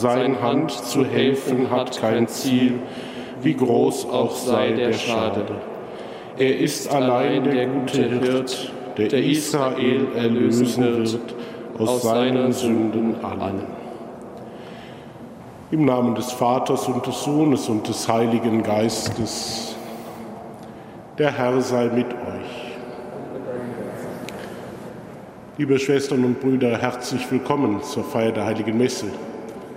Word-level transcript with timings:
Sein 0.00 0.40
Hand 0.40 0.70
zu 0.70 1.04
helfen 1.04 1.70
hat 1.70 2.00
kein 2.00 2.26
Ziel, 2.26 2.78
wie 3.42 3.52
groß 3.52 4.06
auch 4.06 4.34
sei 4.34 4.72
der 4.72 4.94
Schade. 4.94 5.44
Er 6.38 6.58
ist 6.58 6.90
allein 6.90 7.44
der 7.44 7.66
gute 7.66 8.04
Hirt, 8.08 8.72
der 8.96 9.12
Israel 9.12 10.06
erlösen 10.16 10.82
wird 10.82 11.34
aus 11.76 12.00
seinen 12.00 12.50
Sünden 12.50 13.22
allen. 13.22 13.60
Im 15.70 15.84
Namen 15.84 16.14
des 16.14 16.32
Vaters 16.32 16.88
und 16.88 17.06
des 17.06 17.22
Sohnes 17.22 17.68
und 17.68 17.86
des 17.86 18.08
Heiligen 18.08 18.62
Geistes. 18.62 19.76
Der 21.18 21.36
Herr 21.36 21.60
sei 21.60 21.90
mit 21.94 22.06
euch. 22.06 22.72
Liebe 25.58 25.78
Schwestern 25.78 26.24
und 26.24 26.40
Brüder, 26.40 26.78
herzlich 26.78 27.30
willkommen 27.30 27.82
zur 27.82 28.02
Feier 28.02 28.32
der 28.32 28.46
Heiligen 28.46 28.78
Messe. 28.78 29.08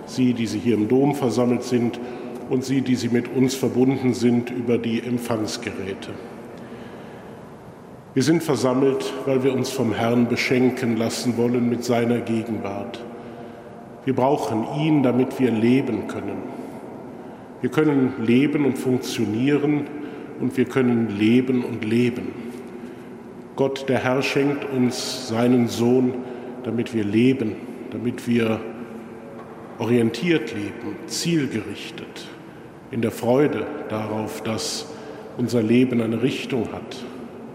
Sie, 0.06 0.34
die 0.34 0.46
Sie 0.46 0.58
hier 0.58 0.74
im 0.74 0.88
Dom 0.88 1.14
versammelt 1.14 1.62
sind 1.62 1.98
und 2.50 2.64
Sie, 2.64 2.82
die 2.82 2.94
Sie 2.94 3.08
mit 3.08 3.34
uns 3.34 3.54
verbunden 3.54 4.14
sind 4.14 4.50
über 4.50 4.78
die 4.78 5.00
Empfangsgeräte. 5.00 6.10
Wir 8.14 8.22
sind 8.22 8.42
versammelt, 8.42 9.12
weil 9.26 9.42
wir 9.42 9.52
uns 9.52 9.70
vom 9.70 9.92
Herrn 9.92 10.28
beschenken 10.28 10.96
lassen 10.96 11.36
wollen 11.36 11.68
mit 11.68 11.82
seiner 11.82 12.20
Gegenwart. 12.20 13.02
Wir 14.04 14.14
brauchen 14.14 14.66
ihn, 14.78 15.02
damit 15.02 15.40
wir 15.40 15.50
leben 15.50 16.06
können. 16.06 16.36
Wir 17.60 17.70
können 17.70 18.12
leben 18.22 18.66
und 18.66 18.78
funktionieren 18.78 19.86
und 20.40 20.56
wir 20.56 20.66
können 20.66 21.16
leben 21.18 21.64
und 21.64 21.84
leben. 21.84 22.28
Gott, 23.56 23.88
der 23.88 24.04
Herr, 24.04 24.20
schenkt 24.22 24.64
uns 24.70 25.28
seinen 25.28 25.68
Sohn, 25.68 26.14
damit 26.62 26.92
wir 26.92 27.04
leben, 27.04 27.56
damit 27.90 28.28
wir 28.28 28.60
orientiert 29.78 30.52
leben, 30.52 30.96
zielgerichtet, 31.06 32.28
in 32.90 33.02
der 33.02 33.10
Freude 33.10 33.66
darauf, 33.88 34.42
dass 34.42 34.86
unser 35.36 35.62
Leben 35.62 36.00
eine 36.00 36.22
Richtung 36.22 36.72
hat 36.72 37.04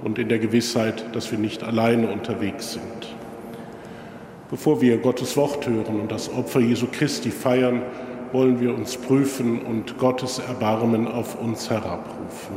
und 0.04 0.20
in 0.20 0.30
der 0.30 0.40
Gewissheit, 0.40 1.06
dass 1.14 1.32
wir 1.32 1.40
nicht 1.40 1.64
alleine 1.64 2.10
unterwegs 2.10 2.74
sind. 2.74 3.16
Bevor 4.50 4.82
wir 4.82 4.98
Gottes 4.98 5.38
Wort 5.38 5.68
hören 5.68 6.02
und 6.02 6.12
das 6.12 6.34
Opfer 6.34 6.60
Jesu 6.60 6.88
Christi 6.92 7.30
feiern, 7.30 7.84
wollen 8.32 8.60
wir 8.60 8.74
uns 8.74 8.98
prüfen 8.98 9.62
und 9.62 9.98
Gottes 9.98 10.40
Erbarmen 10.40 11.08
auf 11.08 11.40
uns 11.40 11.70
herabrufen. 11.70 12.56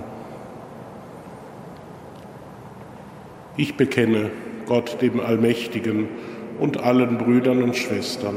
Ich 3.57 3.77
bekenne 3.77 4.31
Gott 4.67 5.01
dem 5.03 5.21
Allmächtigen 5.21 6.09
und 6.59 6.83
allen 6.83 7.19
Brüdern 7.19 7.63
und 7.63 7.77
Schwestern, 7.77 8.37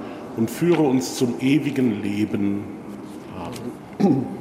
und 0.37 0.49
führe 0.49 0.81
uns 0.83 1.15
zum 1.15 1.39
ewigen 1.39 2.01
Leben. 2.01 2.63
Amen. 3.99 4.25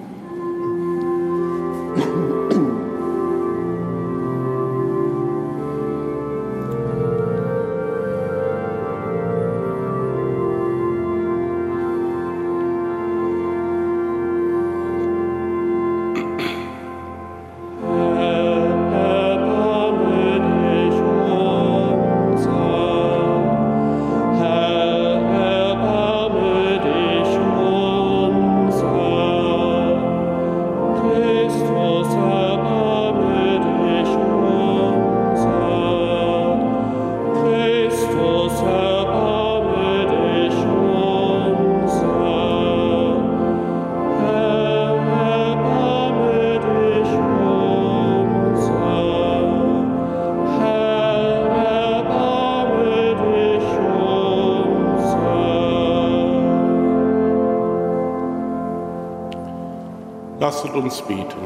Lasset 60.60 60.74
uns 60.74 61.00
beten. 61.02 61.40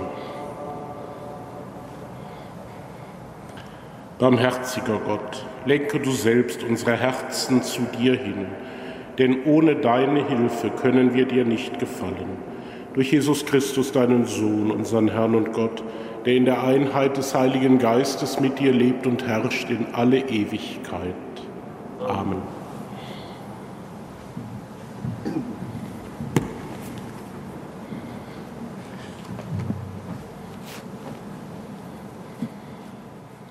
Barmherziger 4.18 4.98
Gott, 5.06 5.44
lenke 5.66 6.00
du 6.00 6.10
selbst 6.10 6.64
unsere 6.64 6.96
Herzen 6.96 7.62
zu 7.62 7.82
dir 7.98 8.14
hin, 8.14 8.46
denn 9.18 9.44
ohne 9.44 9.76
deine 9.76 10.26
Hilfe 10.26 10.70
können 10.70 11.14
wir 11.14 11.26
dir 11.26 11.44
nicht 11.44 11.78
gefallen. 11.78 12.38
Durch 12.94 13.12
Jesus 13.12 13.44
Christus, 13.46 13.92
deinen 13.92 14.24
Sohn, 14.24 14.70
unseren 14.70 15.08
Herrn 15.08 15.34
und 15.34 15.52
Gott, 15.52 15.82
der 16.24 16.34
in 16.34 16.44
der 16.44 16.64
Einheit 16.64 17.16
des 17.16 17.34
Heiligen 17.34 17.78
Geistes 17.78 18.40
mit 18.40 18.58
dir 18.58 18.72
lebt 18.72 19.06
und 19.06 19.26
herrscht 19.26 19.70
in 19.70 19.86
alle 19.92 20.18
Ewigkeit. 20.18 21.14
Amen. 22.04 22.63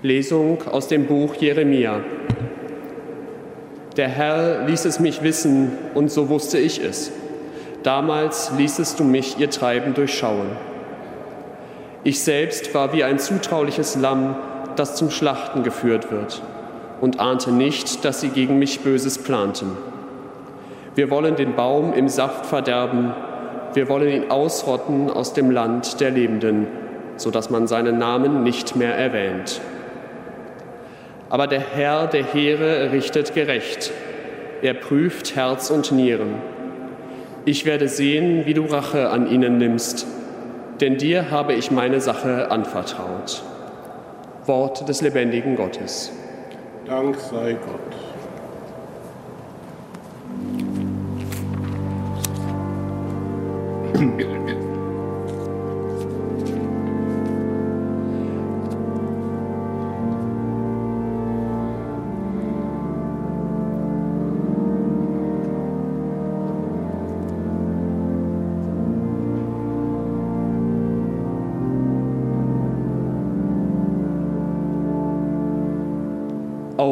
Lesung 0.03 0.57
aus 0.69 0.89
dem 0.89 1.05
Buch 1.05 1.33
Jeremia. 1.35 2.01
Der 3.95 4.09
Herr 4.09 4.65
ließ 4.65 4.83
es 4.83 4.99
mich 4.99 5.23
wissen, 5.23 5.71
und 5.93 6.11
so 6.11 6.27
wusste 6.27 6.57
ich 6.57 6.83
es. 6.83 7.09
Damals 7.83 8.51
ließest 8.57 8.99
du 8.99 9.05
mich 9.05 9.39
ihr 9.39 9.49
Treiben 9.49 9.93
durchschauen. 9.93 10.47
Ich 12.03 12.21
selbst 12.21 12.75
war 12.75 12.91
wie 12.91 13.05
ein 13.05 13.17
zutrauliches 13.17 13.95
Lamm, 13.95 14.35
das 14.75 14.97
zum 14.97 15.09
Schlachten 15.09 15.63
geführt 15.63 16.11
wird, 16.11 16.41
und 16.99 17.21
ahnte 17.21 17.53
nicht, 17.53 18.03
dass 18.03 18.19
sie 18.19 18.27
gegen 18.27 18.59
mich 18.59 18.81
Böses 18.81 19.19
planten. 19.19 19.77
Wir 20.95 21.09
wollen 21.11 21.37
den 21.37 21.55
Baum 21.55 21.93
im 21.93 22.09
Saft 22.09 22.45
verderben, 22.45 23.13
wir 23.73 23.87
wollen 23.87 24.09
ihn 24.09 24.31
ausrotten 24.31 25.09
aus 25.09 25.31
dem 25.31 25.49
Land 25.49 26.01
der 26.01 26.11
Lebenden, 26.11 26.67
so 27.15 27.31
dass 27.31 27.49
man 27.49 27.67
seinen 27.67 27.99
Namen 27.99 28.43
nicht 28.43 28.75
mehr 28.75 28.97
erwähnt. 28.97 29.61
Aber 31.33 31.47
der 31.47 31.61
Herr 31.61 32.05
der 32.05 32.25
Heere 32.31 32.91
richtet 32.91 33.33
gerecht. 33.33 33.91
Er 34.61 34.75
prüft 34.75 35.35
Herz 35.35 35.71
und 35.71 35.91
Nieren. 35.91 36.35
Ich 37.43 37.65
werde 37.65 37.87
sehen, 37.87 38.45
wie 38.45 38.53
du 38.53 38.65
Rache 38.65 39.09
an 39.09 39.27
ihnen 39.27 39.57
nimmst, 39.57 40.05
denn 40.79 40.99
dir 40.99 41.31
habe 41.31 41.53
ich 41.53 41.71
meine 41.71 42.01
Sache 42.01 42.51
anvertraut. 42.51 43.41
Wort 44.45 44.87
des 44.87 45.01
lebendigen 45.01 45.55
Gottes. 45.55 46.11
Dank 46.85 47.17
sei 47.17 47.53
Gott. 47.53 47.79
Thank 53.95 54.21
you. 54.21 54.32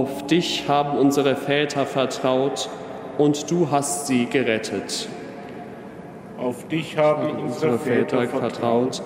Auf 0.02 0.26
dich 0.26 0.68
haben 0.68 0.98
unsere 0.98 1.36
Väter 1.36 1.86
vertraut 1.86 2.68
und 3.20 3.52
du 3.52 3.70
hast 3.70 4.08
sie 4.08 4.26
gerettet. 4.26 5.08
Auf 6.40 6.68
dich 6.70 6.98
haben 6.98 7.30
unsere 7.44 7.78
Väter 7.78 8.28
vertraut 8.28 9.04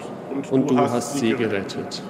und 0.52 0.72
du 0.72 0.80
hast 0.80 1.20
sie 1.20 1.34
gerettet. 1.34 2.02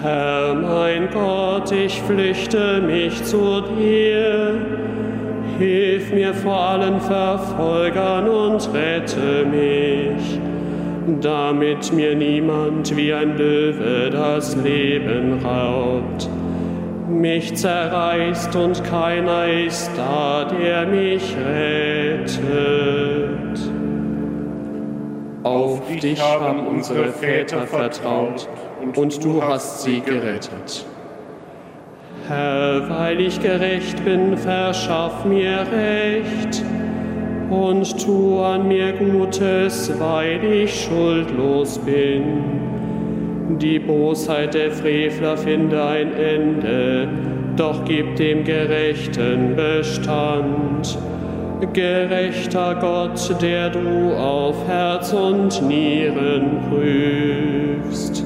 Herr 0.00 0.54
mein 0.54 1.10
Gott, 1.10 1.70
ich 1.70 2.00
flüchte 2.00 2.80
mich 2.80 3.22
zu 3.24 3.60
dir. 3.78 4.58
Hilf 5.58 6.14
mir 6.14 6.32
vor 6.32 6.60
allen 6.60 6.98
Verfolgern 6.98 8.26
und 8.26 8.70
rette 8.72 9.44
mich, 9.44 10.40
damit 11.20 11.92
mir 11.92 12.14
niemand 12.14 12.96
wie 12.96 13.12
ein 13.12 13.36
Löwe 13.36 14.08
das 14.10 14.56
Leben 14.56 15.44
raubt, 15.44 16.30
mich 17.10 17.54
zerreißt 17.54 18.54
und 18.56 18.84
keiner 18.84 19.46
ist 19.46 19.90
da, 19.96 20.44
der 20.44 20.86
mich 20.86 21.36
rettet. 21.36 22.30
Auf 25.42 25.80
dich 26.00 26.22
haben 26.22 26.66
unsere 26.66 27.08
Väter 27.10 27.66
vertraut 27.66 28.48
und 28.94 29.24
du 29.24 29.42
hast 29.42 29.82
sie 29.82 30.00
gerettet. 30.00 30.84
Herr, 32.28 32.88
weil 32.88 33.20
ich 33.20 33.40
gerecht 33.40 34.04
bin, 34.04 34.36
verschaff 34.36 35.24
mir 35.24 35.66
Recht 35.72 36.62
und 37.50 38.04
tu 38.04 38.40
an 38.40 38.68
mir 38.68 38.92
Gutes, 38.92 39.92
weil 39.98 40.44
ich 40.44 40.84
schuldlos 40.84 41.78
bin. 41.78 42.69
Die 43.58 43.78
Bosheit 43.78 44.54
der 44.54 44.70
Frevler 44.70 45.36
finde 45.36 45.82
ein 45.82 46.12
Ende, 46.14 47.08
doch 47.56 47.84
gib 47.84 48.16
dem 48.16 48.44
Gerechten 48.44 49.56
Bestand. 49.56 50.98
Gerechter 51.72 52.76
Gott, 52.80 53.42
der 53.42 53.70
du 53.70 54.14
auf 54.16 54.56
Herz 54.66 55.12
und 55.12 55.62
Nieren 55.68 56.60
prüfst. 56.70 58.24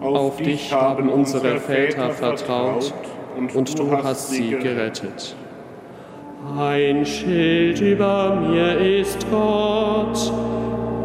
Auf 0.00 0.36
dich 0.36 0.72
haben 0.72 1.08
unsere 1.08 1.58
Väter 1.58 2.10
vertraut 2.10 2.92
und 3.36 3.78
du 3.78 3.90
hast 3.90 4.30
sie 4.30 4.50
gerettet. 4.50 5.34
Ein 6.56 7.04
Schild 7.04 7.80
über 7.80 8.36
mir 8.36 8.78
ist 8.78 9.26
Gott. 9.30 10.32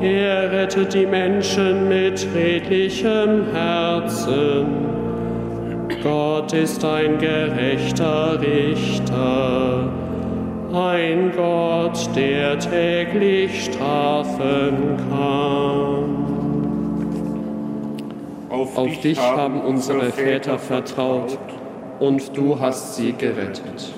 Er 0.02 0.50
rettet 0.50 0.94
die 0.94 1.06
Menschen 1.06 1.90
mit 1.90 2.26
redlichem 2.34 3.52
Herzen. 3.52 4.68
Gott 6.02 6.54
ist 6.54 6.86
ein 6.86 7.18
gerechter 7.18 8.40
Richter, 8.40 9.92
ein 10.72 11.34
Gott, 11.36 12.10
der 12.16 12.58
täglich 12.60 13.66
strafen 13.66 14.96
kann. 15.10 16.20
Auf, 18.50 18.78
Auf 18.78 19.02
dich 19.02 19.20
haben 19.20 19.60
unsere 19.62 20.12
Väter 20.12 20.58
vertraut 20.58 21.38
und 22.00 22.38
du 22.38 22.58
hast 22.58 22.96
sie 22.96 23.12
gerettet. 23.12 23.94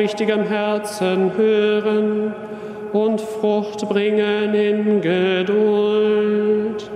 Aufrichtigem 0.00 0.44
Herzen 0.44 1.36
hören 1.36 2.32
und 2.94 3.20
Frucht 3.20 3.86
bringen 3.86 4.54
in 4.54 5.02
Geduld. 5.02 6.90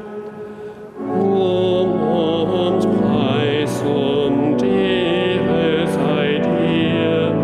Ruhm 1.14 1.92
und 2.00 2.80
Preis 3.02 3.82
und 3.82 4.62
Ehre 4.62 5.86
sei 5.86 6.38
dir, 6.38 7.34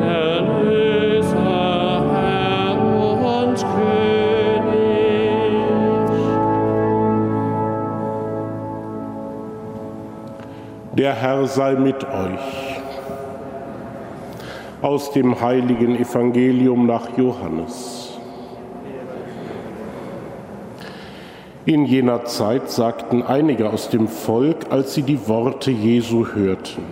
Herr 0.00 0.40
und 3.42 3.56
König. 3.74 4.78
Der 10.94 11.14
Herr 11.14 11.46
sei 11.46 11.74
mit 11.74 12.02
euch 12.04 12.63
aus 14.84 15.10
dem 15.12 15.40
heiligen 15.40 15.96
Evangelium 15.96 16.84
nach 16.84 17.16
Johannes. 17.16 18.18
In 21.64 21.86
jener 21.86 22.26
Zeit 22.26 22.70
sagten 22.70 23.22
einige 23.22 23.70
aus 23.70 23.88
dem 23.88 24.08
Volk, 24.08 24.66
als 24.68 24.92
sie 24.92 25.00
die 25.00 25.26
Worte 25.26 25.70
Jesu 25.70 26.26
hörten, 26.34 26.82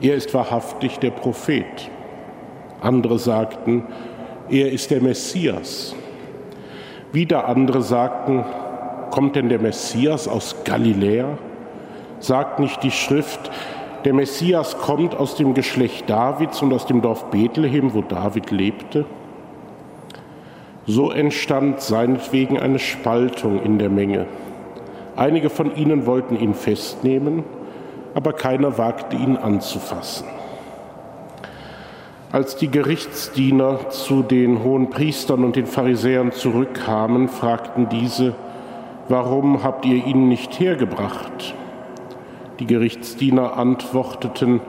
er 0.00 0.16
ist 0.16 0.34
wahrhaftig 0.34 0.98
der 0.98 1.12
Prophet. 1.12 1.64
Andere 2.80 3.20
sagten, 3.20 3.84
er 4.50 4.72
ist 4.72 4.90
der 4.90 5.00
Messias. 5.00 5.94
Wieder 7.12 7.46
andere 7.46 7.82
sagten, 7.82 8.44
kommt 9.12 9.36
denn 9.36 9.48
der 9.48 9.60
Messias 9.60 10.26
aus 10.26 10.56
Galiläa? 10.64 11.38
Sagt 12.18 12.58
nicht 12.58 12.82
die 12.82 12.90
Schrift, 12.90 13.52
der 14.06 14.14
Messias 14.14 14.78
kommt 14.78 15.16
aus 15.16 15.34
dem 15.34 15.52
Geschlecht 15.52 16.08
Davids 16.08 16.62
und 16.62 16.72
aus 16.72 16.86
dem 16.86 17.02
Dorf 17.02 17.24
Bethlehem, 17.32 17.92
wo 17.92 18.02
David 18.02 18.52
lebte. 18.52 19.04
So 20.86 21.10
entstand 21.10 21.80
seinetwegen 21.80 22.56
eine 22.56 22.78
Spaltung 22.78 23.60
in 23.64 23.80
der 23.80 23.90
Menge. 23.90 24.26
Einige 25.16 25.50
von 25.50 25.74
ihnen 25.74 26.06
wollten 26.06 26.36
ihn 26.36 26.54
festnehmen, 26.54 27.42
aber 28.14 28.32
keiner 28.32 28.78
wagte 28.78 29.16
ihn 29.16 29.36
anzufassen. 29.36 30.28
Als 32.30 32.54
die 32.54 32.70
Gerichtsdiener 32.70 33.90
zu 33.90 34.22
den 34.22 34.62
hohen 34.62 34.88
Priestern 34.88 35.42
und 35.42 35.56
den 35.56 35.66
Pharisäern 35.66 36.30
zurückkamen, 36.30 37.28
fragten 37.28 37.88
diese, 37.88 38.36
warum 39.08 39.64
habt 39.64 39.84
ihr 39.84 40.06
ihn 40.06 40.28
nicht 40.28 40.60
hergebracht? 40.60 41.56
Die 42.58 42.66
Gerichtsdiener 42.66 43.56
antworteten, 43.56 44.60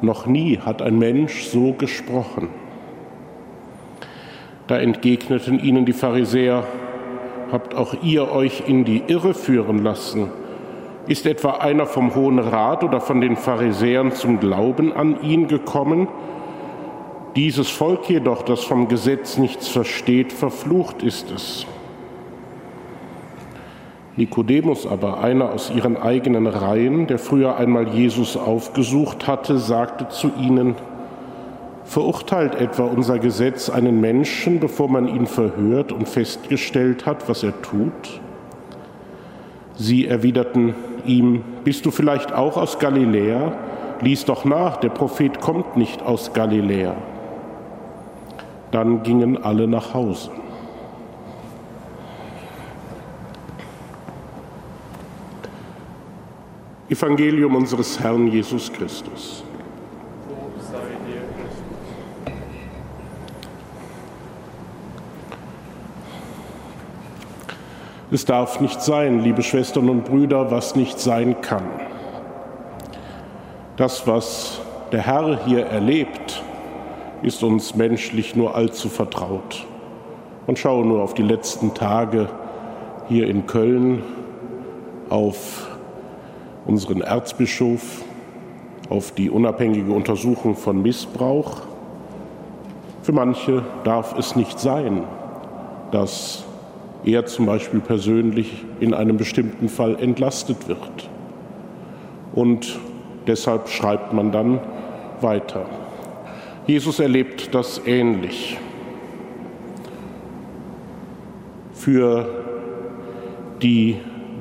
noch 0.00 0.26
nie 0.26 0.58
hat 0.58 0.82
ein 0.82 0.98
Mensch 0.98 1.44
so 1.44 1.72
gesprochen. 1.72 2.48
Da 4.66 4.78
entgegneten 4.78 5.58
ihnen 5.62 5.84
die 5.84 5.92
Pharisäer, 5.92 6.64
habt 7.52 7.74
auch 7.74 7.94
ihr 8.02 8.32
euch 8.32 8.64
in 8.66 8.84
die 8.84 9.02
Irre 9.06 9.34
führen 9.34 9.84
lassen? 9.84 10.30
Ist 11.06 11.26
etwa 11.26 11.52
einer 11.52 11.86
vom 11.86 12.14
Hohen 12.14 12.38
Rat 12.38 12.82
oder 12.82 13.00
von 13.00 13.20
den 13.20 13.36
Pharisäern 13.36 14.12
zum 14.12 14.40
Glauben 14.40 14.92
an 14.92 15.22
ihn 15.22 15.48
gekommen? 15.48 16.08
Dieses 17.36 17.68
Volk 17.68 18.08
jedoch, 18.08 18.42
das 18.42 18.64
vom 18.64 18.88
Gesetz 18.88 19.36
nichts 19.36 19.68
versteht, 19.68 20.32
verflucht 20.32 21.02
ist 21.02 21.30
es. 21.30 21.66
Nikodemus 24.16 24.86
aber, 24.86 25.20
einer 25.20 25.50
aus 25.50 25.72
ihren 25.74 25.96
eigenen 25.96 26.46
Reihen, 26.46 27.06
der 27.08 27.18
früher 27.18 27.56
einmal 27.56 27.88
Jesus 27.88 28.36
aufgesucht 28.36 29.26
hatte, 29.26 29.58
sagte 29.58 30.08
zu 30.08 30.30
ihnen, 30.40 30.76
Verurteilt 31.84 32.54
etwa 32.54 32.84
unser 32.84 33.18
Gesetz 33.18 33.68
einen 33.68 34.00
Menschen, 34.00 34.58
bevor 34.58 34.88
man 34.88 35.06
ihn 35.06 35.26
verhört 35.26 35.92
und 35.92 36.08
festgestellt 36.08 37.04
hat, 37.04 37.28
was 37.28 37.42
er 37.42 37.60
tut? 37.60 38.20
Sie 39.74 40.06
erwiderten 40.06 40.74
ihm, 41.04 41.42
Bist 41.62 41.84
du 41.84 41.90
vielleicht 41.90 42.32
auch 42.32 42.56
aus 42.56 42.78
Galiläa? 42.78 43.52
Lies 44.00 44.24
doch 44.24 44.44
nach, 44.44 44.78
der 44.78 44.88
Prophet 44.88 45.40
kommt 45.40 45.76
nicht 45.76 46.02
aus 46.02 46.32
Galiläa. 46.32 46.94
Dann 48.70 49.02
gingen 49.02 49.42
alle 49.42 49.68
nach 49.68 49.92
Hause. 49.92 50.30
Evangelium 56.90 57.56
unseres 57.56 57.98
Herrn 57.98 58.26
Jesus 58.26 58.70
Christus. 58.70 59.42
Es 68.10 68.26
darf 68.26 68.60
nicht 68.60 68.82
sein, 68.82 69.20
liebe 69.20 69.42
Schwestern 69.42 69.88
und 69.88 70.04
Brüder, 70.04 70.50
was 70.50 70.76
nicht 70.76 71.00
sein 71.00 71.40
kann. 71.40 71.64
Das, 73.76 74.06
was 74.06 74.60
der 74.92 75.06
Herr 75.06 75.46
hier 75.46 75.64
erlebt, 75.64 76.42
ist 77.22 77.42
uns 77.42 77.74
menschlich 77.74 78.36
nur 78.36 78.54
allzu 78.54 78.90
vertraut. 78.90 79.66
Und 80.46 80.58
schaue 80.58 80.84
nur 80.84 81.02
auf 81.02 81.14
die 81.14 81.22
letzten 81.22 81.72
Tage 81.72 82.28
hier 83.08 83.26
in 83.26 83.46
Köln, 83.46 84.02
auf 85.08 85.73
unseren 86.66 87.00
Erzbischof, 87.00 88.02
auf 88.90 89.12
die 89.12 89.30
unabhängige 89.30 89.92
Untersuchung 89.92 90.56
von 90.56 90.82
Missbrauch. 90.82 91.62
Für 93.02 93.12
manche 93.12 93.62
darf 93.84 94.16
es 94.18 94.36
nicht 94.36 94.58
sein, 94.58 95.04
dass 95.90 96.44
er 97.04 97.26
zum 97.26 97.46
Beispiel 97.46 97.80
persönlich 97.80 98.64
in 98.80 98.94
einem 98.94 99.16
bestimmten 99.16 99.68
Fall 99.68 99.96
entlastet 100.00 100.68
wird. 100.68 101.08
Und 102.34 102.78
deshalb 103.26 103.68
schreibt 103.68 104.12
man 104.12 104.32
dann 104.32 104.60
weiter. 105.20 105.66
Jesus 106.66 106.98
erlebt 106.98 107.54
das 107.54 107.80
ähnlich. 107.86 108.58
Für 111.74 112.26
die, 113.60 113.98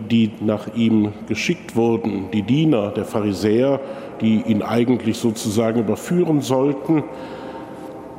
die 0.09 0.31
nach 0.39 0.75
ihm 0.75 1.13
geschickt 1.27 1.75
wurden, 1.75 2.25
die 2.31 2.41
Diener 2.41 2.91
der 2.91 3.05
Pharisäer, 3.05 3.79
die 4.21 4.41
ihn 4.41 4.61
eigentlich 4.61 5.17
sozusagen 5.17 5.79
überführen 5.79 6.41
sollten, 6.41 7.03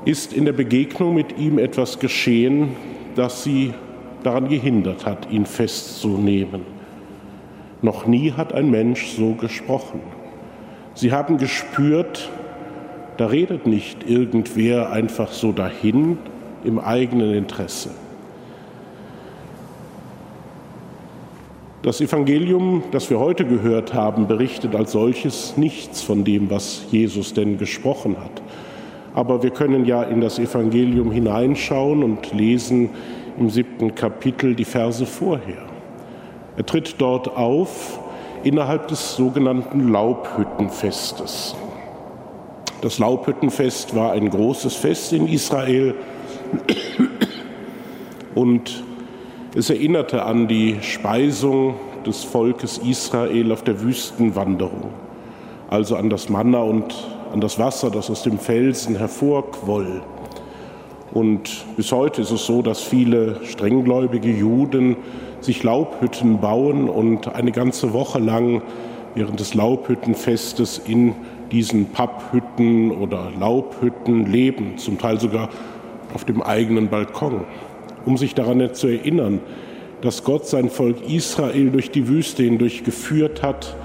ist 0.05 0.33
in 0.33 0.45
der 0.45 0.53
Begegnung 0.53 1.14
mit 1.14 1.38
ihm 1.38 1.59
etwas 1.59 1.99
geschehen, 1.99 2.71
das 3.14 3.43
sie 3.43 3.73
daran 4.23 4.49
gehindert 4.49 5.07
hat, 5.07 5.31
ihn 5.31 5.47
festzunehmen. 5.47 6.62
Noch 7.83 8.07
nie 8.07 8.33
hat 8.33 8.55
ein 8.55 8.71
Mensch 8.71 9.09
so 9.09 9.35
gesprochen. 9.35 10.00
Sie 10.95 11.12
haben 11.12 11.38
gespürt, 11.38 12.31
da 13.17 13.26
redet 13.26 13.67
nicht 13.67 14.09
irgendwer 14.09 14.91
einfach 14.91 15.33
so 15.33 15.53
dahin 15.53 16.19
im 16.64 16.79
eigenen 16.79 17.35
Interesse. 17.35 17.91
Das 21.85 22.00
Evangelium, 22.00 22.83
das 22.93 23.11
wir 23.11 23.21
heute 23.21 23.45
gehört 23.45 23.93
haben, 23.93 24.26
berichtet 24.26 24.75
als 24.75 24.93
solches 24.93 25.59
nichts 25.59 26.00
von 26.00 26.25
dem, 26.25 26.49
was 26.49 26.87
Jesus 26.91 27.35
denn 27.35 27.59
gesprochen 27.59 28.17
hat. 28.19 28.41
Aber 29.12 29.43
wir 29.43 29.50
können 29.50 29.85
ja 29.85 30.03
in 30.03 30.23
das 30.23 30.38
Evangelium 30.38 31.12
hineinschauen 31.12 32.03
und 32.03 32.33
lesen 32.33 32.88
im 33.38 33.50
siebten 33.50 33.95
Kapitel 33.95 34.55
die 34.55 34.64
Verse 34.64 35.05
vorher. 35.05 35.67
Er 36.57 36.64
tritt 36.64 36.95
dort 37.03 37.37
auf 37.37 38.00
innerhalb 38.45 38.88
des 38.88 39.17
sogenannten 39.17 39.93
Laubhüttenfestes. 39.93 41.55
Das 42.81 42.99
Laubhüttenfest 42.99 43.95
war 43.95 44.12
ein 44.12 44.31
großes 44.31 44.75
Fest 44.75 45.12
in 45.12 45.29
Israel 45.29 45.95
und 48.35 48.83
es 49.56 49.70
erinnerte 49.70 50.25
an 50.25 50.49
die 50.49 50.78
Speisung 50.82 51.75
des 52.04 52.25
Volkes 52.25 52.78
Israel 52.78 53.52
auf 53.52 53.62
der 53.62 53.80
Wüstenwanderung, 53.80 54.90
also 55.70 55.96
an 55.96 56.11
das 56.11 56.28
Manna 56.28 56.58
und 56.58 56.92
an 57.32 57.40
das 57.40 57.58
Wasser, 57.58 57.90
das 57.90 58.11
aus 58.11 58.25
dem 58.25 58.38
Felsen 58.38 58.96
hervorquoll. 58.96 60.02
Und 61.12 61.64
bis 61.76 61.92
heute 61.92 62.23
ist 62.23 62.32
es 62.32 62.46
so, 62.46 62.62
dass 62.62 62.80
viele 62.80 63.44
strenggläubige 63.44 64.30
Juden 64.30 64.96
sich 65.40 65.62
Laubhütten 65.62 66.40
bauen 66.40 66.88
und 66.88 67.32
eine 67.32 67.52
ganze 67.52 67.92
Woche 67.92 68.18
lang 68.18 68.62
während 69.14 69.38
des 69.38 69.54
Laubhüttenfestes 69.54 70.78
in 70.78 71.14
diesen 71.52 71.90
Papphütten 71.90 72.90
oder 72.90 73.30
Laubhütten 73.38 74.26
leben, 74.26 74.78
zum 74.78 74.99
Teil 74.99 75.20
sogar 75.20 75.49
auf 76.12 76.25
dem 76.25 76.42
eigenen 76.42 76.88
Balkon, 76.88 77.42
um 78.06 78.16
sich 78.16 78.34
daran 78.34 78.75
zu 78.75 78.88
erinnern, 78.88 79.40
dass 80.00 80.25
Gott 80.25 80.46
sein 80.46 80.68
Volk 80.68 81.08
Israel 81.08 81.70
durch 81.70 81.90
die 81.90 82.08
Wüste 82.08 82.42
hindurch 82.42 82.84
geführt 82.84 83.42
hat 83.42 83.76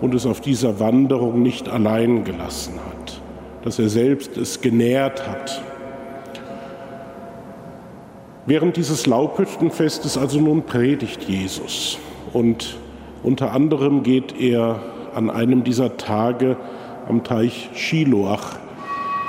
und 0.00 0.14
es 0.14 0.26
auf 0.26 0.40
dieser 0.40 0.80
Wanderung 0.80 1.42
nicht 1.42 1.68
allein 1.68 2.24
gelassen 2.24 2.74
hat, 2.74 3.20
dass 3.62 3.78
er 3.78 3.88
selbst 3.88 4.36
es 4.36 4.60
genährt 4.60 5.26
hat. 5.28 5.62
Während 8.46 8.76
dieses 8.76 9.06
Laubhüttenfestes 9.06 10.16
also 10.16 10.40
nun 10.40 10.62
predigt 10.62 11.24
Jesus 11.24 11.98
und 12.32 12.76
unter 13.22 13.52
anderem 13.52 14.02
geht 14.02 14.38
er 14.40 14.80
an 15.14 15.30
einem 15.30 15.64
dieser 15.64 15.96
Tage 15.96 16.56
am 17.08 17.24
Teich 17.24 17.70
Schiloach 17.74 18.56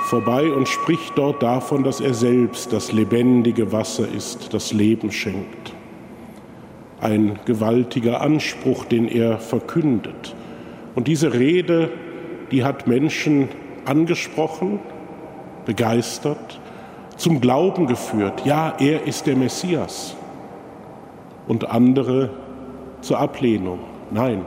vorbei 0.08 0.50
und 0.50 0.66
spricht 0.66 1.16
dort 1.16 1.42
davon, 1.42 1.84
dass 1.84 2.00
er 2.00 2.14
selbst 2.14 2.72
das 2.72 2.92
lebendige 2.92 3.72
Wasser 3.72 4.08
ist, 4.08 4.54
das 4.54 4.72
Leben 4.72 5.12
schenkt. 5.12 5.74
Ein 7.00 7.38
gewaltiger 7.44 8.22
Anspruch, 8.22 8.86
den 8.86 9.06
er 9.06 9.38
verkündet. 9.38 10.34
Und 10.94 11.06
diese 11.06 11.34
Rede, 11.34 11.90
die 12.50 12.64
hat 12.64 12.86
Menschen 12.86 13.48
angesprochen, 13.84 14.80
begeistert, 15.66 16.58
zum 17.16 17.40
Glauben 17.40 17.86
geführt. 17.86 18.46
Ja, 18.46 18.74
er 18.78 19.06
ist 19.06 19.26
der 19.26 19.36
Messias. 19.36 20.16
Und 21.46 21.70
andere 21.70 22.30
zur 23.02 23.18
Ablehnung. 23.18 23.80
Nein. 24.10 24.44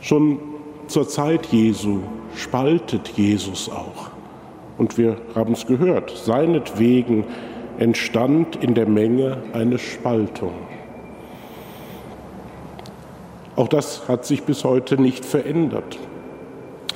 Schon 0.00 0.38
zur 0.88 1.08
Zeit 1.08 1.46
Jesu 1.46 2.00
spaltet 2.36 3.08
Jesus 3.16 3.68
auch. 3.68 4.10
Und 4.78 4.96
wir 4.96 5.16
haben 5.34 5.52
es 5.52 5.66
gehört, 5.66 6.10
seinetwegen 6.10 7.24
entstand 7.78 8.56
in 8.56 8.74
der 8.74 8.88
Menge 8.88 9.38
eine 9.52 9.78
Spaltung. 9.78 10.52
Auch 13.56 13.68
das 13.68 14.08
hat 14.08 14.24
sich 14.24 14.42
bis 14.44 14.64
heute 14.64 15.00
nicht 15.00 15.24
verändert. 15.24 15.98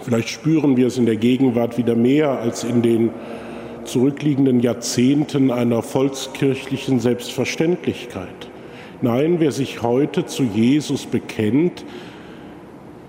Vielleicht 0.03 0.29
spüren 0.29 0.77
wir 0.77 0.87
es 0.87 0.99
in 0.99 1.07
der 1.07 1.17
Gegenwart 1.17 1.79
wieder 1.79 1.95
mehr 1.95 2.39
als 2.39 2.65
in 2.65 2.83
den 2.83 3.11
zurückliegenden 3.85 4.61
Jahrzehnten 4.61 5.51
einer 5.51 5.83
volkskirchlichen 5.83 7.01
Selbstverständlichkeit. 7.01 8.49
Nein, 9.03 9.37
wer 9.41 9.53
sich 9.53 9.83
heute 9.83 10.27
zu 10.27 10.43
Jesus 10.43 11.07
bekennt, 11.07 11.85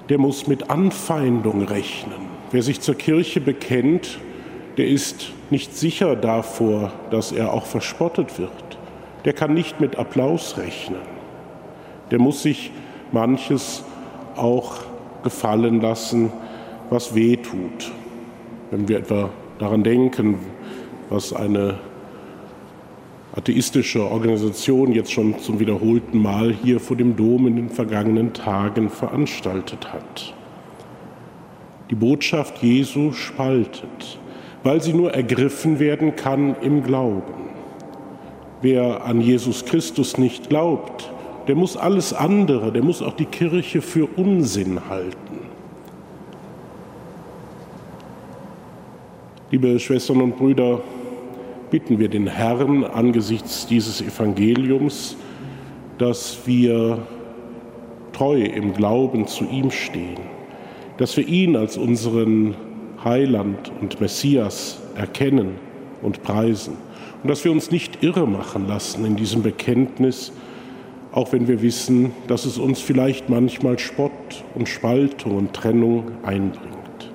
der 0.10 0.18
muss 0.18 0.48
mit 0.48 0.70
Anfeindung 0.70 1.64
rechnen. 1.64 2.26
Wer 2.52 2.62
sich 2.62 2.82
zur 2.82 2.96
Kirche 2.96 3.42
bekennt, 3.42 4.20
der 4.78 4.88
ist 4.88 5.32
nicht 5.50 5.76
sicher 5.76 6.16
davor, 6.16 6.92
dass 7.12 7.32
er 7.32 7.54
auch 7.54 7.66
verspottet 7.66 8.38
wird. 8.40 8.52
Der 9.24 9.34
kann 9.34 9.54
nicht 9.54 9.80
mit 9.80 9.98
Applaus 9.98 10.58
rechnen. 10.58 11.02
Der 12.12 12.20
muss 12.20 12.44
sich 12.44 12.72
manches 13.12 13.84
auch 14.36 14.76
gefallen 15.24 15.82
lassen, 15.82 16.32
was 16.90 17.16
weh 17.16 17.38
tut. 17.38 17.92
Wenn 18.70 18.88
wir 18.88 19.00
etwa 19.00 19.30
daran 19.58 19.84
denken, 19.84 20.38
was 21.10 21.34
eine 21.34 21.80
atheistische 23.36 24.10
Organisation 24.10 24.94
jetzt 24.94 25.12
schon 25.12 25.38
zum 25.40 25.60
wiederholten 25.60 26.22
Mal 26.22 26.54
hier 26.54 26.80
vor 26.80 26.96
dem 26.96 27.18
Dom 27.18 27.48
in 27.48 27.56
den 27.58 27.70
vergangenen 27.70 28.34
Tagen 28.34 28.90
veranstaltet 28.90 29.92
hat. 29.92 30.34
Die 31.90 31.96
Botschaft 31.96 32.64
Jesu 32.64 33.12
spaltet, 33.12 34.20
weil 34.64 34.82
sie 34.82 34.94
nur 34.94 35.14
ergriffen 35.14 35.80
werden 35.80 36.16
kann 36.16 36.56
im 36.62 36.82
Glauben. 36.82 37.50
Wer 38.62 39.06
an 39.06 39.20
Jesus 39.20 39.66
Christus 39.66 40.18
nicht 40.18 40.50
glaubt, 40.50 41.12
der 41.48 41.56
muss 41.56 41.76
alles 41.78 42.14
andere, 42.14 42.72
der 42.72 42.84
muss 42.84 43.02
auch 43.02 43.16
die 43.16 43.26
Kirche 43.26 43.82
für 43.82 44.08
Unsinn 44.16 44.90
halten. 44.90 45.40
Liebe 49.52 49.78
Schwestern 49.80 50.22
und 50.22 50.38
Brüder, 50.38 50.82
bitten 51.76 52.00
wir 52.00 52.08
den 52.08 52.28
Herrn 52.28 52.86
angesichts 52.86 53.68
dieses 53.68 54.00
Evangeliums, 54.00 55.18
dass 55.98 56.40
wir 56.46 57.06
treu 58.14 58.44
im 58.44 58.72
Glauben 58.72 59.28
zu 59.28 59.44
ihm 59.44 59.72
stehen, 59.72 60.22
dass 60.96 61.18
wir 61.18 61.28
ihn 61.28 61.58
als 61.58 61.76
unseren 61.76 62.56
Heiland 63.04 63.74
und 63.82 64.00
Messias 64.00 64.80
erkennen 64.96 65.56
und 66.02 66.24
preisen 66.24 66.78
und 67.22 67.30
dass 67.30 67.44
wir 67.44 67.52
uns 67.52 67.72
nicht 67.72 68.02
irre 68.02 68.26
machen 68.26 68.70
lassen 68.70 69.04
in 69.04 69.18
diesem 69.18 69.44
Bekenntnis, 69.44 70.32
auch 71.12 71.34
wenn 71.34 71.50
wir 71.50 71.62
wissen, 71.62 72.14
dass 72.30 72.46
es 72.46 72.58
uns 72.58 72.80
vielleicht 72.80 73.28
manchmal 73.28 73.80
Spott 73.80 74.46
und 74.54 74.70
Spaltung 74.70 75.36
und 75.36 75.52
Trennung 75.52 76.06
einbringt. 76.24 77.12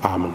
Amen. 0.00 0.32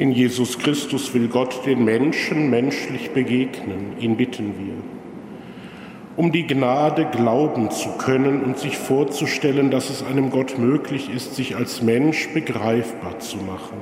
In 0.00 0.12
Jesus 0.12 0.58
Christus 0.58 1.12
will 1.12 1.28
Gott 1.28 1.66
den 1.66 1.84
Menschen 1.84 2.48
menschlich 2.48 3.10
begegnen. 3.10 3.98
Ihn 4.00 4.16
bitten 4.16 4.54
wir. 4.58 5.09
Um 6.20 6.32
die 6.32 6.46
Gnade 6.46 7.06
glauben 7.06 7.70
zu 7.70 7.92
können 7.96 8.42
und 8.42 8.58
sich 8.58 8.76
vorzustellen, 8.76 9.70
dass 9.70 9.88
es 9.88 10.04
einem 10.04 10.28
Gott 10.28 10.58
möglich 10.58 11.08
ist, 11.10 11.34
sich 11.34 11.56
als 11.56 11.80
Mensch 11.80 12.28
begreifbar 12.34 13.20
zu 13.20 13.38
machen. 13.38 13.78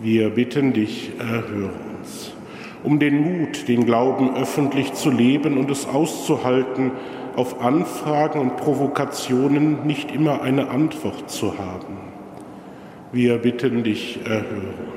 Wir 0.00 0.30
bitten 0.30 0.72
dich, 0.72 1.12
erhöre 1.20 1.70
uns. 2.00 2.32
Um 2.82 2.98
den 2.98 3.20
Mut, 3.22 3.68
den 3.68 3.86
Glauben 3.86 4.34
öffentlich 4.34 4.92
zu 4.94 5.12
leben 5.12 5.56
und 5.56 5.70
es 5.70 5.86
auszuhalten, 5.86 6.90
auf 7.36 7.62
Anfragen 7.62 8.40
und 8.40 8.56
Provokationen 8.56 9.86
nicht 9.86 10.10
immer 10.10 10.42
eine 10.42 10.68
Antwort 10.70 11.30
zu 11.30 11.58
haben 11.58 12.08
wir 13.12 13.38
bitten 13.38 13.84
dich, 13.84 14.20
erhöre. 14.24 14.87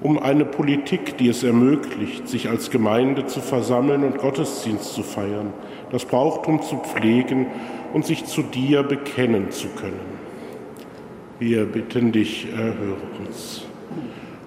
Um 0.00 0.18
eine 0.18 0.44
Politik, 0.44 1.18
die 1.18 1.28
es 1.28 1.42
ermöglicht, 1.42 2.28
sich 2.28 2.48
als 2.48 2.70
Gemeinde 2.70 3.26
zu 3.26 3.40
versammeln 3.40 4.04
und 4.04 4.18
Gottesdienst 4.18 4.94
zu 4.94 5.02
feiern, 5.02 5.52
das 5.90 6.04
Brauchtum 6.04 6.62
zu 6.62 6.76
pflegen 6.76 7.46
und 7.92 8.06
sich 8.06 8.24
zu 8.24 8.42
dir 8.42 8.84
bekennen 8.84 9.50
zu 9.50 9.66
können. 9.68 10.18
Wir 11.40 11.64
bitten 11.64 12.12
dich, 12.12 12.46
erhöre 12.52 12.96
uns. 13.26 13.64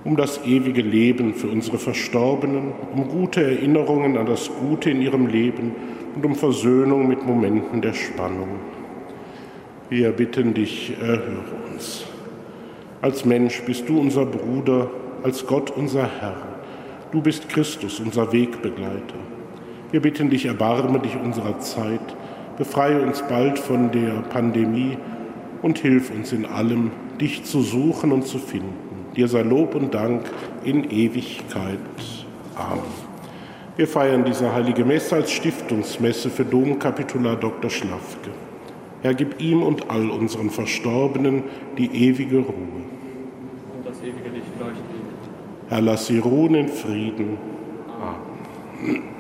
Um 0.04 0.16
das 0.16 0.46
ewige 0.46 0.82
Leben 0.82 1.34
für 1.34 1.48
unsere 1.48 1.78
Verstorbenen, 1.78 2.72
um 2.96 3.08
gute 3.10 3.44
Erinnerungen 3.44 4.18
an 4.18 4.26
das 4.26 4.50
Gute 4.60 4.90
in 4.90 5.02
ihrem 5.02 5.28
Leben 5.28 5.74
und 6.16 6.26
um 6.26 6.36
Versöhnung 6.36 7.08
mit 7.08 7.26
Momenten 7.26 7.82
der 7.82 7.94
Spannung. 7.94 8.60
Wir 9.90 10.12
bitten 10.12 10.54
dich, 10.54 10.94
erhöre 11.00 11.44
uns. 11.72 12.06
Als 13.02 13.26
Mensch 13.26 13.62
bist 13.66 13.90
du 13.90 14.00
unser 14.00 14.26
Bruder, 14.26 14.90
als 15.24 15.46
Gott 15.46 15.72
unser 15.72 16.10
Herr. 16.20 16.38
Du 17.12 17.22
bist 17.22 17.50
Christus, 17.50 18.00
unser 18.00 18.32
Wegbegleiter. 18.32 19.16
Wir 19.92 20.02
bitten 20.02 20.30
dich, 20.30 20.46
erbarme 20.46 21.00
dich 21.00 21.18
unserer 21.18 21.60
Zeit, 21.60 22.16
befreie 22.58 23.02
uns 23.02 23.22
bald 23.22 23.60
von 23.60 23.92
der 23.92 24.22
Pandemie 24.30 24.98
und 25.62 25.80
hilf 25.80 26.12
uns 26.12 26.32
in 26.32 26.46
allem, 26.46 26.92
dich 27.20 27.44
zu 27.44 27.62
suchen 27.62 28.12
und 28.12 28.26
zu 28.26 28.40
finden. 28.40 28.74
Dir 29.16 29.28
sei 29.28 29.42
Lob 29.42 29.76
und 29.76 29.94
Dank 29.94 30.24
in 30.64 30.90
Ewigkeit. 30.90 31.80
Amen. 32.56 33.12
Wir 33.76 33.88
feiern 33.88 34.24
diese 34.24 34.54
heilige 34.54 34.86
Messe 34.86 35.16
als 35.16 35.32
Stiftungsmesse 35.32 36.30
für 36.30 36.46
Domkapitular 36.46 37.36
Dr. 37.36 37.70
Schlafke. 37.70 38.32
Herr, 39.02 39.14
gib 39.14 39.42
ihm 39.42 39.64
und 39.64 39.90
all 39.90 40.10
unseren 40.10 40.50
Verstorbenen 40.50 41.44
die 41.78 41.88
ewige 41.88 42.38
Ruhe. 42.38 42.84
Und 43.76 43.86
das 43.86 43.98
ewige 44.02 44.30
Licht 44.30 44.52
leuchtet 44.60 44.84
ihnen. 44.94 45.12
Herr, 45.72 45.80
lass 45.80 46.08
sie 46.08 46.20
ruhen 46.20 46.56
in 46.56 46.68
Frieden. 46.68 47.38
Amen. 48.84 49.11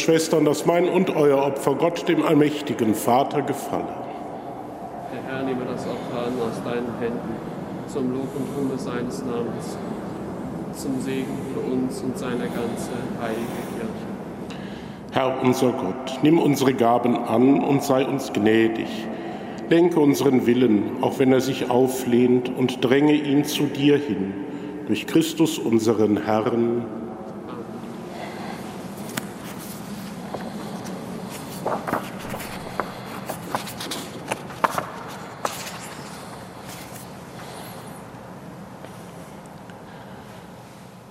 Schwestern, 0.00 0.44
dass 0.44 0.66
mein 0.66 0.88
und 0.88 1.14
euer 1.14 1.44
Opfer 1.44 1.74
Gott, 1.74 2.08
dem 2.08 2.24
allmächtigen 2.24 2.94
Vater, 2.94 3.42
gefalle. 3.42 3.94
Der 5.12 5.22
Herr 5.32 5.42
nehme 5.44 5.64
das 5.64 5.86
Opfer 5.86 6.26
an 6.26 6.32
aus 6.40 6.62
deinen 6.64 6.98
Händen, 6.98 7.36
zum 7.86 8.12
Lob 8.12 8.28
und 8.34 8.48
Ruhme 8.56 8.78
seines 8.78 9.24
Namens, 9.24 9.76
zum 10.72 11.00
Segen 11.00 11.36
für 11.52 11.60
uns 11.72 12.00
und 12.02 12.18
seine 12.18 12.44
ganze 12.44 12.90
heilige 13.20 13.60
Kirche. 13.76 14.10
Herr 15.12 15.42
unser 15.42 15.72
Gott, 15.72 16.20
nimm 16.22 16.38
unsere 16.38 16.72
Gaben 16.72 17.16
an 17.16 17.62
und 17.62 17.82
sei 17.82 18.06
uns 18.06 18.32
gnädig. 18.32 18.88
Lenke 19.68 20.00
unseren 20.00 20.46
Willen, 20.46 21.02
auch 21.02 21.18
wenn 21.18 21.32
er 21.32 21.40
sich 21.40 21.70
auflehnt, 21.70 22.50
und 22.56 22.84
dränge 22.84 23.14
ihn 23.14 23.44
zu 23.44 23.64
dir 23.64 23.98
hin. 23.98 24.34
Durch 24.86 25.06
Christus 25.06 25.58
unseren 25.58 26.24
Herrn. 26.24 26.99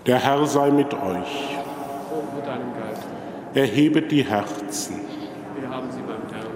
Der 0.10 0.18
Herr 0.18 0.44
sei 0.48 0.72
mit 0.72 0.92
euch. 0.92 1.60
Erhebet 3.54 4.12
die 4.12 4.24
Herzen. 4.24 5.02
Wir 5.60 5.70
haben 5.70 5.86
sie 5.92 6.00
beim 6.00 6.34
Herrn. 6.34 6.48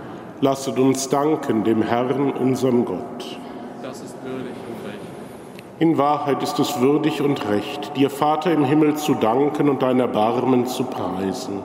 Lasset 0.41 0.79
uns 0.79 1.07
danken 1.07 1.63
dem 1.63 1.83
Herrn, 1.83 2.31
unserem 2.31 2.83
Gott. 2.83 3.37
Das 3.83 4.01
ist 4.01 4.15
würdig 4.23 4.55
und 4.67 4.89
recht. 4.89 5.77
In 5.77 5.99
Wahrheit 5.99 6.41
ist 6.41 6.57
es 6.57 6.81
würdig 6.81 7.21
und 7.21 7.47
recht, 7.47 7.95
dir, 7.95 8.09
Vater 8.09 8.51
im 8.51 8.65
Himmel, 8.65 8.95
zu 8.95 9.13
danken 9.13 9.69
und 9.69 9.83
dein 9.83 9.99
Erbarmen 9.99 10.65
zu 10.65 10.85
preisen. 10.85 11.59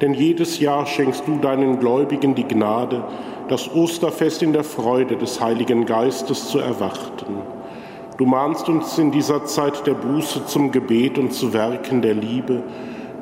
Denn 0.00 0.14
jedes 0.14 0.60
Jahr 0.60 0.86
schenkst 0.86 1.26
du 1.26 1.38
deinen 1.38 1.80
Gläubigen 1.80 2.36
die 2.36 2.46
Gnade, 2.46 3.02
das 3.48 3.68
Osterfest 3.74 4.44
in 4.44 4.52
der 4.52 4.62
Freude 4.62 5.16
des 5.16 5.40
Heiligen 5.40 5.84
Geistes 5.84 6.48
zu 6.48 6.60
erwarten. 6.60 7.57
Du 8.18 8.26
mahnst 8.26 8.68
uns 8.68 8.98
in 8.98 9.12
dieser 9.12 9.44
Zeit 9.44 9.86
der 9.86 9.94
Buße 9.94 10.44
zum 10.46 10.72
Gebet 10.72 11.18
und 11.18 11.32
zu 11.32 11.52
Werken 11.52 12.02
der 12.02 12.14
Liebe. 12.14 12.64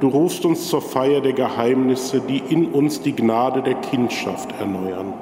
Du 0.00 0.08
rufst 0.08 0.46
uns 0.46 0.70
zur 0.70 0.80
Feier 0.80 1.20
der 1.20 1.34
Geheimnisse, 1.34 2.22
die 2.26 2.38
in 2.48 2.72
uns 2.72 3.02
die 3.02 3.14
Gnade 3.14 3.60
der 3.60 3.74
Kindschaft 3.74 4.58
erneuern. 4.58 5.12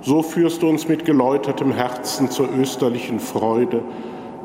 So 0.00 0.22
führst 0.22 0.62
du 0.62 0.70
uns 0.70 0.88
mit 0.88 1.04
geläutertem 1.04 1.72
Herzen 1.72 2.30
zur 2.30 2.48
österlichen 2.58 3.20
Freude 3.20 3.82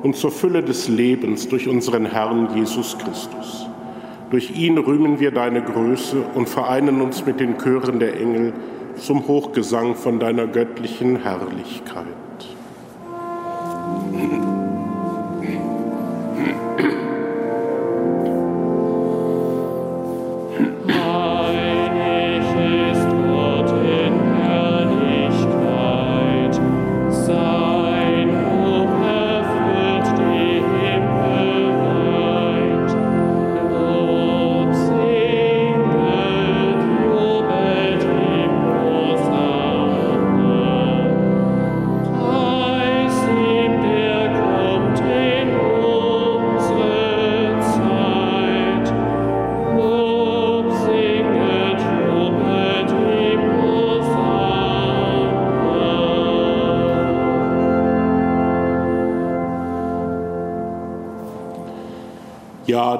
und 0.04 0.18
zur 0.18 0.32
Fülle 0.32 0.62
des 0.62 0.90
Lebens 0.90 1.48
durch 1.48 1.70
unseren 1.70 2.06
Herrn 2.06 2.50
Jesus 2.54 2.98
Christus. 2.98 3.70
Durch 4.32 4.52
ihn 4.52 4.78
rühmen 4.78 5.22
wir 5.22 5.32
deine 5.32 5.62
Größe 5.62 6.26
und 6.36 6.50
vereinen 6.50 7.00
uns 7.00 7.26
mit 7.26 7.40
den 7.40 7.58
Chören 7.58 8.00
der 8.00 8.20
Engel 8.20 8.52
zum 8.98 9.30
Hochgesang 9.30 9.96
von 9.96 10.20
deiner 10.20 10.46
göttlichen 10.46 11.24
Herrlichkeit. 11.24 12.21
Mm-hmm. 14.22 14.42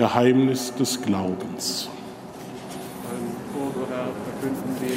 Geheimnis 0.00 0.74
des 0.76 1.02
Glaubens. 1.02 1.90
O 3.54 3.86
Herr, 3.90 4.08
verkünden 4.24 4.74
wir 4.80 4.96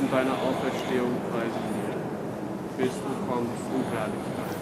und 0.00 0.12
deine 0.12 0.30
Auferstehung 0.30 1.10
preisen 1.32 1.64
wir, 1.74 2.84
bis 2.84 2.94
du 2.94 3.10
kommst 3.28 3.64
in 3.74 3.82
Herrlichkeit. 3.90 4.56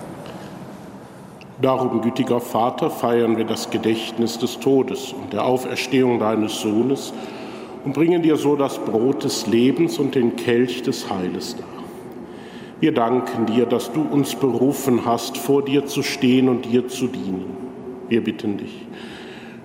Darum, 1.61 2.01
gütiger 2.01 2.41
Vater, 2.41 2.89
feiern 2.89 3.37
wir 3.37 3.45
das 3.45 3.69
Gedächtnis 3.69 4.39
des 4.39 4.59
Todes 4.59 5.13
und 5.13 5.35
der 5.35 5.45
Auferstehung 5.45 6.19
deines 6.19 6.59
Sohnes 6.59 7.13
und 7.85 7.93
bringen 7.93 8.23
dir 8.23 8.37
so 8.37 8.57
das 8.57 8.79
Brot 8.79 9.23
des 9.25 9.47
Lebens 9.47 9.99
und 9.99 10.15
den 10.15 10.37
Kelch 10.37 10.81
des 10.81 11.11
Heiles 11.11 11.57
dar. 11.57 11.67
Wir 12.81 12.95
danken 12.95 13.45
dir, 13.45 13.67
dass 13.67 13.93
du 13.93 14.01
uns 14.01 14.35
berufen 14.35 15.05
hast, 15.05 15.37
vor 15.37 15.63
dir 15.63 15.85
zu 15.85 16.03
stehen 16.03 16.49
und 16.49 16.65
dir 16.65 16.89
zu 16.89 17.07
dienen. 17.07 17.55
Wir 18.09 18.25
bitten 18.25 18.57
dich, 18.57 18.87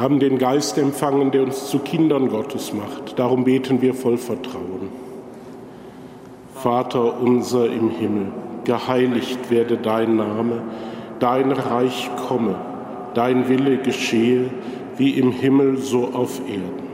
Wir 0.00 0.04
haben 0.04 0.18
den 0.18 0.38
Geist 0.38 0.78
empfangen, 0.78 1.30
der 1.30 1.42
uns 1.42 1.68
zu 1.68 1.78
Kindern 1.78 2.30
Gottes 2.30 2.72
macht. 2.72 3.18
Darum 3.18 3.44
beten 3.44 3.82
wir 3.82 3.92
voll 3.92 4.16
Vertrauen. 4.16 4.88
Vater 6.54 7.20
unser 7.20 7.66
im 7.66 7.90
Himmel, 7.90 8.28
geheiligt 8.64 9.50
werde 9.50 9.76
dein 9.76 10.16
Name, 10.16 10.62
dein 11.18 11.52
Reich 11.52 12.08
komme, 12.26 12.54
dein 13.12 13.50
Wille 13.50 13.76
geschehe, 13.76 14.46
wie 14.96 15.18
im 15.18 15.32
Himmel 15.32 15.76
so 15.76 16.08
auf 16.14 16.40
Erden. 16.48 16.88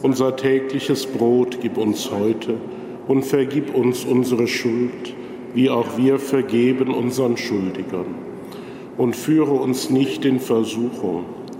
Unser 0.00 0.34
tägliches 0.34 1.04
Brot 1.04 1.58
gib 1.60 1.76
uns 1.76 2.10
heute 2.10 2.54
und 3.06 3.26
vergib 3.26 3.74
uns 3.74 4.06
unsere 4.06 4.46
Schuld, 4.46 5.14
wie 5.52 5.68
auch 5.68 5.98
wir 5.98 6.18
vergeben 6.18 6.88
unseren 6.88 7.36
Schuldigern. 7.36 8.14
Und 8.96 9.14
führe 9.14 9.52
uns 9.52 9.90
nicht 9.90 10.24
in 10.24 10.40
Versuchung, 10.40 11.26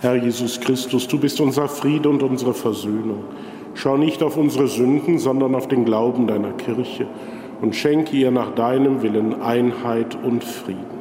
Herr 0.00 0.16
Jesus 0.16 0.58
Christus, 0.58 1.06
du 1.08 1.18
bist 1.18 1.42
unser 1.42 1.68
Friede 1.68 2.08
und 2.08 2.22
unsere 2.22 2.54
Versöhnung. 2.54 3.24
Schau 3.74 3.98
nicht 3.98 4.22
auf 4.22 4.38
unsere 4.38 4.66
Sünden, 4.66 5.18
sondern 5.18 5.54
auf 5.54 5.68
den 5.68 5.84
Glauben 5.84 6.26
deiner 6.26 6.52
Kirche 6.52 7.06
und 7.60 7.76
schenke 7.76 8.16
ihr 8.16 8.30
nach 8.30 8.54
deinem 8.54 9.02
Willen 9.02 9.42
Einheit 9.42 10.16
und 10.16 10.42
Frieden. 10.42 11.00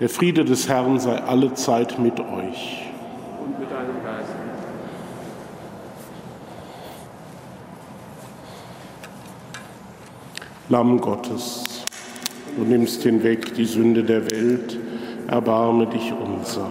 Der 0.00 0.08
Friede 0.08 0.46
des 0.46 0.70
Herrn 0.70 0.98
sei 0.98 1.18
alle 1.18 1.52
Zeit 1.52 1.98
mit 1.98 2.18
euch. 2.18 2.86
Und 3.44 3.60
mit 3.60 3.70
deinem 3.70 4.02
Geist. 4.02 4.32
Lamm 10.70 10.98
Gottes, 10.98 11.84
du 12.56 12.64
nimmst 12.64 13.02
hinweg 13.02 13.52
die 13.54 13.66
Sünde 13.66 14.02
der 14.02 14.30
Welt, 14.30 14.78
erbarme 15.28 15.86
dich 15.86 16.10
unser. 16.12 16.70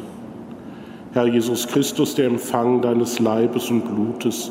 Herr 1.13 1.27
Jesus 1.27 1.67
Christus, 1.67 2.15
der 2.15 2.27
Empfang 2.27 2.81
deines 2.81 3.19
Leibes 3.19 3.69
und 3.69 3.81
Blutes, 3.81 4.49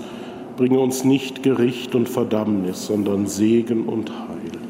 bringe 0.59 0.79
uns 0.79 1.05
nicht 1.05 1.43
Gericht 1.43 1.95
und 1.95 2.07
Verdammnis, 2.07 2.87
sondern 2.87 3.27
Segen 3.27 3.87
und 3.87 4.11
Heil. 4.11 4.70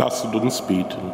Lasset 0.00 0.34
uns 0.34 0.62
beten. 0.62 1.12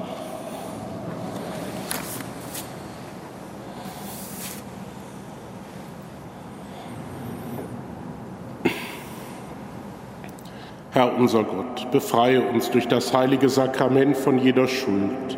Herr 10.92 11.18
unser 11.18 11.42
Gott, 11.42 11.90
befreie 11.90 12.40
uns 12.40 12.70
durch 12.70 12.86
das 12.86 13.12
heilige 13.12 13.48
Sakrament 13.48 14.16
von 14.16 14.38
jeder 14.38 14.68
Schuld 14.68 15.36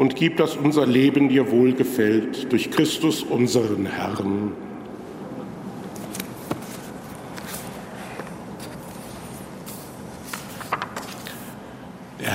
und 0.00 0.16
gib, 0.16 0.36
dass 0.36 0.56
unser 0.56 0.86
Leben 0.86 1.28
dir 1.28 1.52
wohlgefällt 1.52 2.50
durch 2.50 2.72
Christus 2.72 3.22
unseren 3.22 3.86
Herrn. 3.86 4.65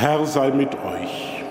Herr 0.02 0.26
sei 0.26 0.50
mit 0.50 0.74
euch. 0.74 1.44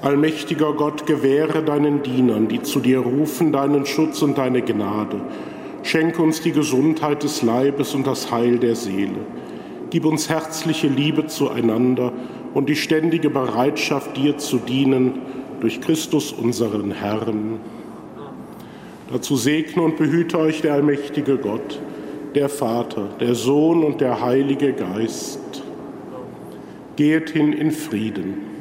Allmächtiger 0.00 0.72
Gott, 0.72 1.04
gewähre 1.04 1.62
deinen 1.62 2.02
Dienern, 2.02 2.48
die 2.48 2.62
zu 2.62 2.80
dir 2.80 3.00
rufen, 3.00 3.52
deinen 3.52 3.84
Schutz 3.84 4.22
und 4.22 4.38
deine 4.38 4.62
Gnade 4.62 5.20
Schenke 5.82 6.22
uns 6.22 6.40
die 6.40 6.52
Gesundheit 6.52 7.24
des 7.24 7.42
Leibes 7.42 7.94
und 7.94 8.06
das 8.06 8.32
Heil 8.32 8.58
der 8.58 8.74
Seele. 8.74 9.18
Gib 9.90 10.06
uns 10.06 10.30
herzliche 10.30 10.88
Liebe 10.88 11.26
zueinander 11.26 12.12
und 12.54 12.70
die 12.70 12.74
ständige 12.74 13.28
Bereitschaft, 13.28 14.16
dir 14.16 14.38
zu 14.38 14.56
dienen, 14.56 15.20
durch 15.60 15.82
Christus 15.82 16.32
unseren 16.32 16.90
Herrn. 16.90 17.60
Dazu 19.12 19.36
segne 19.36 19.82
und 19.82 19.98
behüte 19.98 20.38
euch 20.38 20.62
der 20.62 20.72
allmächtige 20.72 21.36
Gott, 21.36 21.78
der 22.34 22.48
Vater, 22.48 23.10
der 23.20 23.34
Sohn 23.34 23.84
und 23.84 24.00
der 24.00 24.22
Heilige 24.22 24.72
Geist. 24.72 25.65
Geht 26.96 27.30
hin 27.30 27.52
in 27.52 27.72
Frieden. 27.72 28.55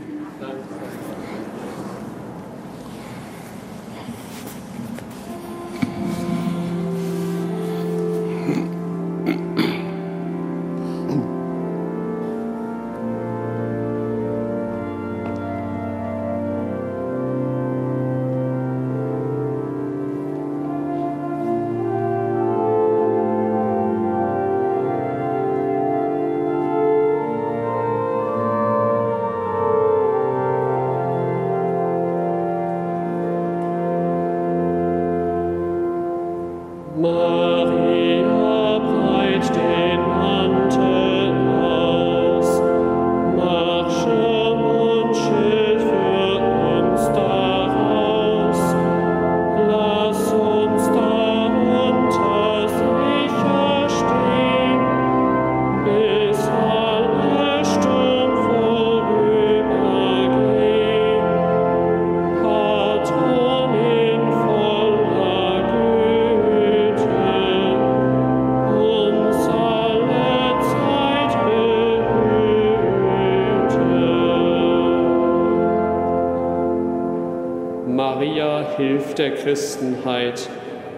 Christenheit, 79.45 80.49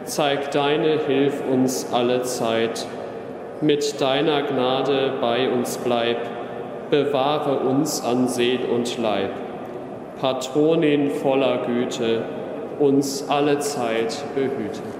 zeig 0.05 0.51
deine 0.51 0.99
Hilf 1.05 1.33
uns 1.51 1.85
alle 1.91 2.21
Zeit. 2.21 2.87
Mit 3.59 3.99
deiner 3.99 4.43
Gnade 4.43 5.15
bei 5.19 5.51
uns 5.51 5.77
bleib, 5.77 6.15
bewahre 6.89 7.59
uns 7.59 8.01
an 8.01 8.29
Seel 8.29 8.61
und 8.73 8.97
Leib. 8.99 9.31
Patronin 10.21 11.11
voller 11.11 11.65
Güte, 11.65 12.21
uns 12.79 13.27
alle 13.27 13.59
Zeit 13.59 14.23
behüte. 14.33 14.96